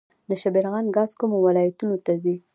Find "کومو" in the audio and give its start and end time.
1.19-1.37